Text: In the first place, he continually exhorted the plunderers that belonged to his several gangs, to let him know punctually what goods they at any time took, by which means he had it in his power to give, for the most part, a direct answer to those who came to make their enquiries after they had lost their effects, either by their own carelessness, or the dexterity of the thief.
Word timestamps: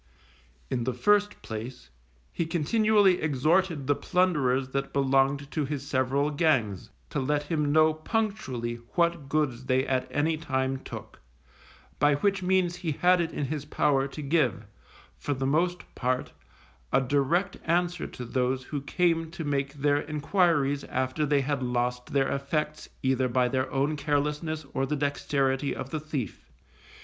In 0.71 0.85
the 0.85 0.95
first 0.95 1.43
place, 1.43 1.91
he 2.33 2.47
continually 2.47 3.21
exhorted 3.21 3.85
the 3.85 3.93
plunderers 3.93 4.69
that 4.69 4.93
belonged 4.93 5.51
to 5.51 5.63
his 5.65 5.85
several 5.85 6.31
gangs, 6.31 6.89
to 7.11 7.19
let 7.19 7.43
him 7.43 7.71
know 7.71 7.93
punctually 7.93 8.77
what 8.95 9.29
goods 9.29 9.65
they 9.65 9.85
at 9.85 10.07
any 10.09 10.37
time 10.37 10.79
took, 10.83 11.19
by 11.99 12.15
which 12.15 12.41
means 12.41 12.77
he 12.77 12.93
had 12.93 13.21
it 13.21 13.31
in 13.31 13.45
his 13.45 13.63
power 13.63 14.07
to 14.07 14.23
give, 14.23 14.65
for 15.19 15.35
the 15.35 15.45
most 15.45 15.81
part, 15.93 16.31
a 16.91 16.99
direct 16.99 17.57
answer 17.65 18.07
to 18.07 18.25
those 18.25 18.63
who 18.63 18.81
came 18.81 19.29
to 19.29 19.43
make 19.43 19.75
their 19.75 19.99
enquiries 20.09 20.83
after 20.85 21.27
they 21.27 21.41
had 21.41 21.61
lost 21.61 22.07
their 22.07 22.27
effects, 22.31 22.89
either 23.03 23.27
by 23.27 23.47
their 23.47 23.71
own 23.71 23.95
carelessness, 23.95 24.65
or 24.73 24.87
the 24.87 24.95
dexterity 24.95 25.75
of 25.75 25.91
the 25.91 25.99
thief. 25.99 26.49